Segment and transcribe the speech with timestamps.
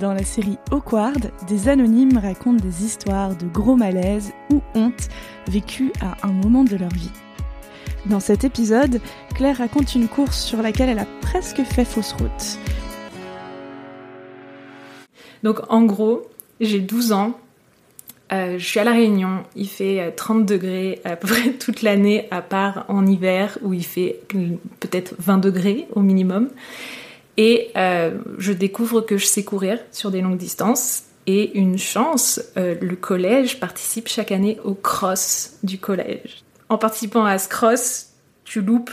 [0.00, 5.08] Dans la série Awkward, des anonymes racontent des histoires de gros malaise ou honte
[5.46, 7.12] vécues à un moment de leur vie.
[8.06, 9.00] Dans cet épisode,
[9.36, 12.58] Claire raconte une course sur laquelle elle a presque fait fausse route.
[15.44, 16.22] Donc en gros,
[16.60, 17.38] j'ai 12 ans,
[18.32, 21.82] euh, je suis à La Réunion, il fait 30 euh, degrés à peu près toute
[21.82, 24.20] l'année, à part en hiver où il fait
[24.80, 26.48] peut-être 20 degrés au minimum.
[27.36, 31.04] Et euh, je découvre que je sais courir sur des longues distances.
[31.26, 36.44] Et une chance, le collège participe chaque année au cross du collège.
[36.68, 38.10] En participant à ce cross,
[38.44, 38.90] tu loupes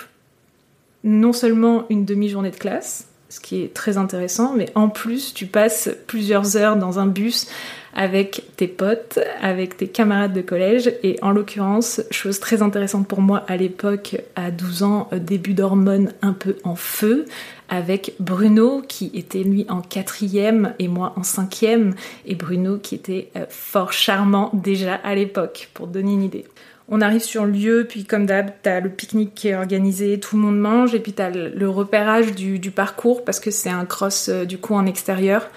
[1.04, 5.46] non seulement une demi-journée de classe, ce qui est très intéressant, mais en plus tu
[5.46, 7.48] passes plusieurs heures dans un bus
[7.94, 10.94] avec tes potes, avec tes camarades de collège.
[11.04, 15.54] Et en l'occurrence, chose très intéressante pour moi à l'époque, à 12 ans, euh, début
[15.54, 17.26] d'hormones un peu en feu,
[17.70, 23.30] avec Bruno qui était lui en quatrième et moi en cinquième, et Bruno qui était
[23.36, 26.46] euh, fort charmant déjà à l'époque, pour donner une idée.
[26.94, 30.36] On arrive sur le lieu, puis comme d'hab, t'as le pique-nique qui est organisé, tout
[30.36, 34.28] le monde mange, et puis t'as le repérage du, parcours, parce que c'est un cross
[34.28, 35.50] euh, du coup en extérieur.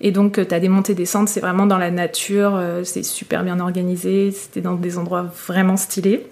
[0.00, 3.04] Et donc, euh, tu as des montées descentes, c'est vraiment dans la nature, euh, c'est
[3.04, 6.26] super bien organisé, c'était dans des endroits vraiment stylés.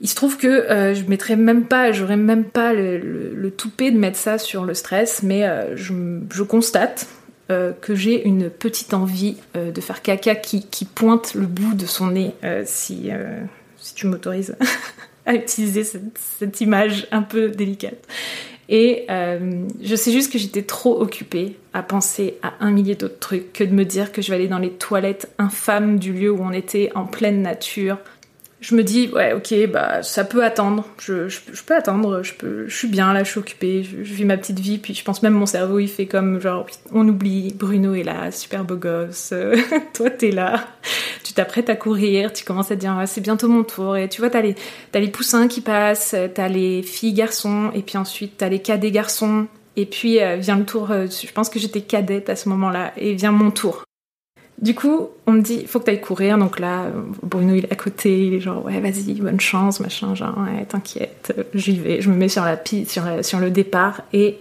[0.00, 3.98] Il se trouve que je mettrais même pas, j'aurais même pas le, le, toupet de
[3.98, 7.08] mettre ça sur le stress, mais je, constate
[7.48, 12.34] que j'ai une petite envie de faire caca qui, pointe le bout de son nez,
[12.64, 13.10] si,
[13.78, 14.56] si tu m'autorises
[15.28, 18.08] à utiliser cette, image un peu délicate.
[18.70, 23.18] Et euh, je sais juste que j'étais trop occupée à penser à un millier d'autres
[23.18, 26.30] trucs que de me dire que je vais aller dans les toilettes infâmes du lieu
[26.30, 27.98] où on était en pleine nature,
[28.60, 30.84] je me dis ouais ok bah ça peut attendre.
[31.00, 34.24] Je, je, peux attendre je peux je suis bien là je suis occupée je, vis
[34.24, 37.54] ma petite vie puis je pense même mon cerveau il fait comme genre on oublie
[37.54, 39.32] Bruno est là super beau gosse
[39.94, 40.66] toi t'es là
[41.22, 44.30] tu t'apprêtes à courir tu commences à dire c'est bientôt mon tour et tu vois
[44.30, 44.56] t'as les
[44.90, 48.90] t'as les poussins qui passent t'as les filles garçons et puis ensuite t'as les cadets
[48.90, 52.48] garçons et puis euh, vient le tour euh, je pense que j'étais cadette à ce
[52.48, 53.84] moment là et vient mon tour
[54.60, 56.36] du coup, on me dit, faut que t'ailles courir.
[56.36, 56.86] Donc là,
[57.22, 60.64] Bruno, il est à côté, il est genre, ouais, vas-y, bonne chance, machin, genre, ouais,
[60.64, 62.00] t'inquiète, j'y vais.
[62.00, 62.90] Je me mets sur la piste,
[63.22, 64.38] sur, le départ et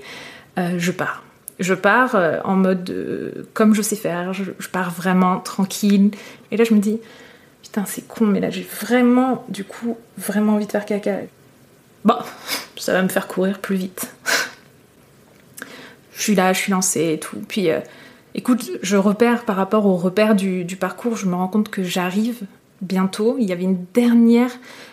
[0.57, 1.23] euh, je pars.
[1.59, 6.11] Je pars euh, en mode, euh, comme je sais faire, je, pars vraiment tranquille.
[6.51, 6.99] Et là, je me dis,
[7.61, 11.17] putain, c'est con, mais là, j'ai vraiment, du coup, vraiment envie de faire caca.
[12.05, 12.17] Bon,
[12.75, 14.15] ça va me faire courir plus vite.
[16.15, 17.37] je suis là, je suis lancée et tout.
[17.47, 17.69] Puis
[18.37, 22.43] Écoute, je repère par rapport au repère du, parcours, je me rends compte que j'arrive
[22.81, 23.35] bientôt.
[23.39, 24.51] Il y avait une dernière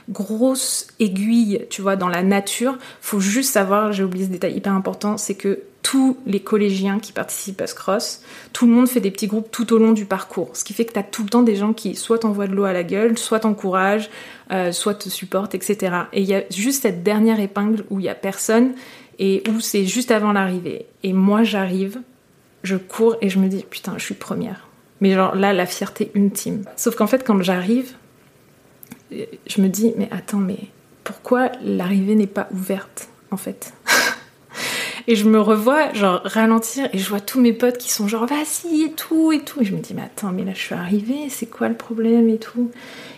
[0.09, 2.79] grosse aiguille, tu vois, dans la nature.
[3.03, 7.13] Faut juste savoir, j'ai oublié ce détail hyper important, c'est que tous les collégiens qui
[7.13, 8.23] participent à ce cross,
[8.55, 10.57] tout le monde fait des petits groupes tout au long du parcours.
[10.57, 12.55] Ce qui fait que tu as tout le temps des gens qui soit t'envoient de
[12.55, 14.09] l'eau à la gueule, soit t'encouragent,
[14.53, 15.95] euh, soit te supportent, etc.
[16.15, 18.73] Et il y a juste cette dernière épingle où il y a personne
[19.19, 20.87] et où c'est juste avant l'arrivée.
[21.03, 22.01] Et moi j'arrive,
[22.65, 24.69] je cours et je me dis putain, je suis première.
[25.01, 26.65] Mais genre là, la fierté ultime.
[26.77, 27.93] Sauf qu'en fait, quand j'arrive,
[29.13, 30.59] je me dis mais attends, mais
[31.05, 33.73] pourquoi l'arrivée n'est pas ouverte en fait
[35.07, 38.27] Et je me revois genre ralentir et je vois tous mes potes qui sont genre
[38.27, 39.61] vas-y et tout et tout.
[39.61, 42.29] Et je me dis mais attends, mais là je suis arrivée, c'est quoi le problème
[42.31, 42.71] et tout?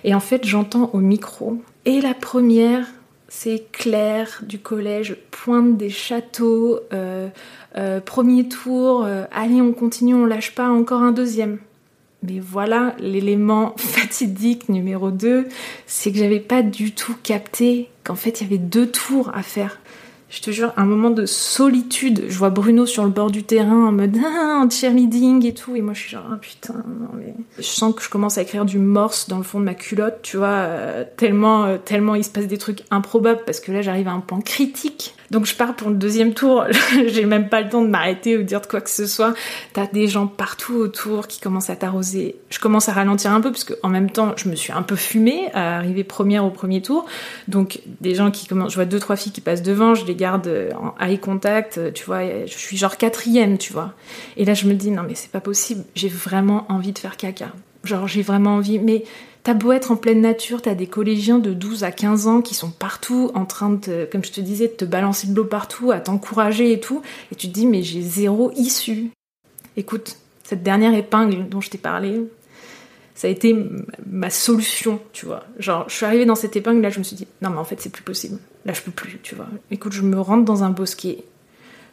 [0.03, 2.87] Et en fait, j'entends au micro et la première
[3.29, 7.29] c'est Claire du collège Pointe des Châteaux, euh,
[7.77, 11.59] euh, premier tour, euh, allez on continue, on lâche pas, encore un deuxième.
[12.23, 15.49] Mais voilà, l'élément fatidique numéro 2,
[15.87, 19.43] c'est que j'avais pas du tout capté qu'en fait il y avait deux tours à
[19.43, 19.79] faire.
[20.29, 22.25] Je te jure, un moment de solitude.
[22.29, 25.77] Je vois Bruno sur le bord du terrain en mode ah, en cheerleading et tout.
[25.77, 26.75] Et moi, je suis genre, ah, putain.
[27.59, 30.19] Je sens que je commence à écrire du morse dans le fond de ma culotte,
[30.23, 33.83] tu vois, euh, tellement, euh, tellement il se passe des trucs improbables parce que là,
[33.83, 36.65] j'arrive à un point critique donc je pars pour le deuxième tour,
[37.07, 39.35] j'ai même pas le temps de m'arrêter ou de dire de quoi que ce soit.
[39.73, 42.37] T'as des gens partout autour qui commencent à t'arroser.
[42.51, 44.83] Je commence à ralentir un peu parce que en même temps je me suis un
[44.83, 47.07] peu fumée à arriver première au premier tour.
[47.49, 50.15] Donc des gens qui commencent, je vois deux trois filles qui passent devant, je les
[50.17, 51.93] garde en eye contact.
[51.93, 53.95] Tu vois, je suis genre quatrième, tu vois.
[54.37, 55.85] Et là je me dis non mais c'est pas possible.
[55.95, 57.53] J'ai vraiment envie de faire caca.
[57.85, 59.05] Genre j'ai vraiment envie, mais
[59.47, 62.57] T'as beau être en pleine nature, t'as des collégiens de 12 à 15 ans qui
[62.57, 65.93] sont partout en train de, comme je te disais, de te balancer de l'eau partout,
[65.93, 69.13] à t'encourager et tout, et tu te dis mais j'ai zéro issue.
[69.77, 72.23] Écoute, cette dernière épingle dont je t'ai parlé,
[73.17, 73.57] ça a été
[74.07, 75.43] ma solution, tu vois.
[75.59, 77.65] Genre, je suis arrivée dans cette épingle là, je me suis dit non mais en
[77.65, 78.39] fait c'est plus possible.
[78.65, 79.49] Là je peux plus, tu vois.
[79.73, 81.25] Écoute, je me rentre dans un bosquet,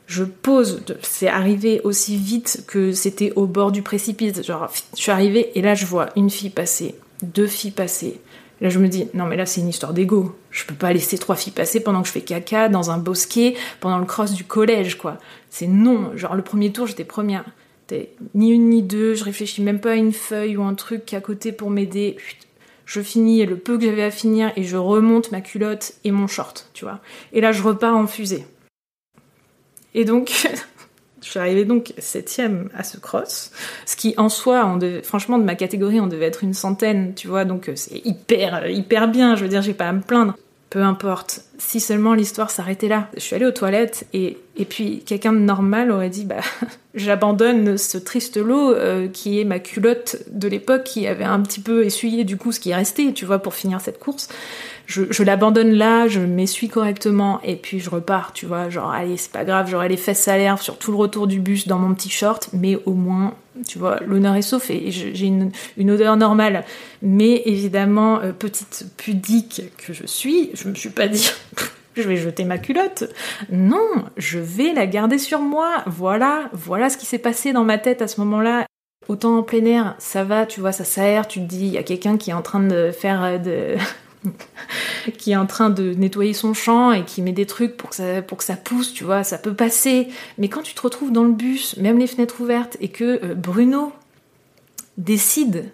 [0.06, 4.44] je pose, c'est arrivé aussi vite que c'était au bord du précipice.
[4.44, 6.94] Genre, je suis arrivée et là je vois une fille passer
[7.24, 8.20] deux filles passer.
[8.62, 10.36] Là, je me dis, non, mais là, c'est une histoire d'ego.
[10.52, 13.56] Je peux pas laisser trois filles passer pendant que je fais caca dans un bosquet,
[13.80, 15.18] pendant le cross du collège, quoi.
[15.50, 16.16] C'est non.
[16.16, 17.44] Genre, le premier tour, j'étais première.
[18.36, 21.22] Ni une ni deux, je réfléchis même pas à une feuille ou un truc à
[21.22, 22.18] côté pour m'aider.
[22.86, 26.28] Je finis le peu que j'avais à finir et je remonte ma culotte et mon
[26.28, 27.00] short, tu vois.
[27.32, 28.46] Et là, je repars en fusée.
[29.94, 30.48] Et donc,
[31.24, 33.52] Je suis arrivée donc septième à ce cross,
[33.86, 37.46] ce qui en soi, franchement de ma catégorie, on devait être une centaine, tu vois,
[37.46, 39.36] donc euh, c'est hyper euh, hyper bien.
[39.36, 40.36] Je veux dire, j'ai pas à me plaindre.
[40.70, 41.46] Peu importe.
[41.60, 43.10] Si seulement l'histoire s'arrêtait là.
[43.16, 46.42] Je suis allée aux toilettes et, et puis quelqu'un de normal aurait dit bah
[46.96, 51.60] j'abandonne ce triste lot euh, qui est ma culotte de l'époque qui avait un petit
[51.60, 54.30] peu essuyé du coup ce qui est resté, tu vois, pour finir cette course
[54.86, 59.32] je, l'abandonne là, je m'essuie correctement et puis je repars, tu vois, genre allez c'est
[59.32, 61.94] pas grave, j'aurai les fesses à l'air sur tout le retour du bus dans mon
[61.94, 63.34] petit short, mais au moins,
[63.68, 65.52] tu vois, l'honneur est sauf et j'ai une,
[65.90, 66.66] odeur normale.
[67.02, 71.32] Mais évidemment, euh, petite pudique que je suis, je me suis pas dit
[71.96, 73.06] je vais jeter ma culotte.
[73.52, 75.84] Non, je vais la garder sur moi.
[75.86, 78.66] Voilà, voilà ce qui s'est passé dans ma tête à ce moment-là.
[79.10, 81.78] Autant en plein air, ça va, tu vois, ça s'aère, tu te dis, il y
[81.78, 83.76] a quelqu'un qui est en train de faire euh, de,
[85.18, 87.96] qui est en train de nettoyer son champ et qui met des trucs pour que
[87.98, 90.08] ça, pour que ça pousse, tu vois, ça peut passer.
[90.38, 93.36] Mais quand tu te retrouves dans le bus, même les fenêtres ouvertes, et que euh,
[93.36, 93.92] Bruno
[94.98, 95.72] décide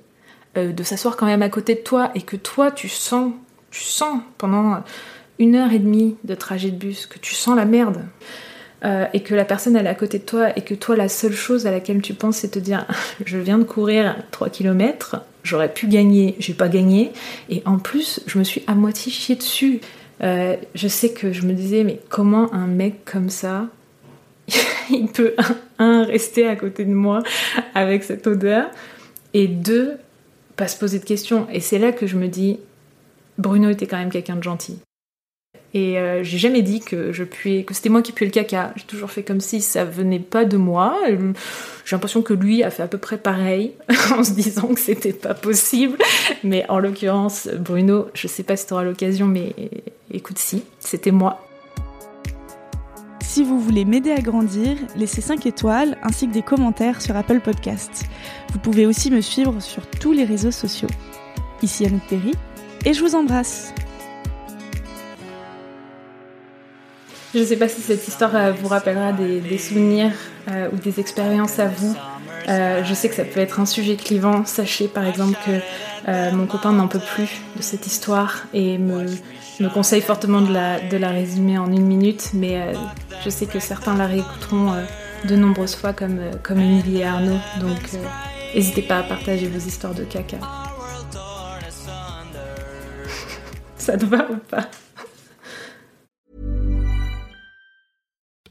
[0.58, 3.34] euh, de s'asseoir quand même à côté de toi et que toi tu sens,
[3.70, 4.82] tu sens pendant
[5.40, 8.04] une heure et demie de trajet de bus que tu sens la merde.
[8.86, 11.10] Euh, et que la personne elle est à côté de toi et que toi la
[11.10, 12.88] seule chose à laquelle tu penses c'est te dire
[13.26, 17.12] je viens de courir 3 km, j'aurais pu gagner, j'ai pas gagné
[17.50, 19.82] et en plus je me suis à moitié chié dessus.
[20.22, 23.68] Euh, je sais que je me disais mais comment un mec comme ça
[24.90, 25.36] il peut
[25.78, 27.22] un, rester à côté de moi
[27.76, 28.70] avec cette odeur
[29.34, 29.98] et deux
[30.56, 32.60] pas se poser de questions et c'est là que je me dis
[33.38, 34.80] Bruno était quand même quelqu'un de gentil.
[35.74, 38.74] Et euh, j'ai jamais dit que je puais, que c'était moi qui puais le caca.
[38.76, 40.98] J'ai toujours fait comme si ça venait pas de moi.
[41.86, 43.74] J'ai l'impression que lui a fait à peu près pareil,
[44.18, 45.98] en se disant que c'était pas possible.
[46.44, 49.54] Mais en l'occurrence, Bruno, je sais pas si tu auras l'occasion, mais
[50.12, 51.46] écoute, si, c'était moi.
[53.22, 57.42] Si vous voulez m'aider à grandir, laissez 5 étoiles ainsi que des commentaires sur Apple
[57.42, 58.06] Podcasts.
[58.52, 60.90] Vous pouvez aussi me suivre sur tous les réseaux sociaux.
[61.62, 62.32] Ici Anouk Perry
[62.86, 63.74] et je vous embrasse.
[67.34, 70.14] Je ne sais pas si cette histoire euh, vous rappellera des, souvenirs
[70.50, 71.96] euh, ou des expériences à vous.
[72.48, 74.46] Euh, je sais que ça peut être un sujet clivant.
[74.46, 75.62] Sachez par exemple que
[76.36, 79.06] mon copain n'en peut plus de cette histoire et me,
[79.60, 82.32] me conseille fortement de la, de la résumer en une minute.
[82.34, 82.74] Mais
[83.24, 84.74] je sais que certains la réécouteront
[85.26, 87.38] de nombreuses fois comme, comme Émilie et Arnaud.
[87.60, 87.78] Donc
[88.56, 90.38] n'hésitez pas à partager vos histoires de caca.
[93.78, 94.66] ça te va ou pas?